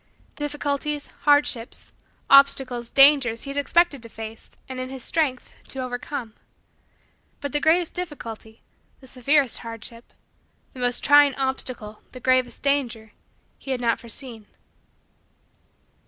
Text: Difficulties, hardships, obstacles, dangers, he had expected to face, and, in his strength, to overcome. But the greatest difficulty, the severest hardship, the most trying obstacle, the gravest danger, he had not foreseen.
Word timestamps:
Difficulties, 0.35 1.11
hardships, 1.25 1.91
obstacles, 2.27 2.89
dangers, 2.89 3.43
he 3.43 3.51
had 3.51 3.57
expected 3.57 4.01
to 4.01 4.09
face, 4.09 4.57
and, 4.67 4.79
in 4.79 4.89
his 4.89 5.03
strength, 5.03 5.53
to 5.67 5.77
overcome. 5.77 6.33
But 7.39 7.51
the 7.51 7.59
greatest 7.59 7.93
difficulty, 7.93 8.63
the 8.99 9.05
severest 9.05 9.59
hardship, 9.59 10.11
the 10.73 10.79
most 10.79 11.03
trying 11.03 11.35
obstacle, 11.35 12.01
the 12.13 12.19
gravest 12.19 12.63
danger, 12.63 13.11
he 13.59 13.69
had 13.69 13.79
not 13.79 13.99
foreseen. 13.99 14.47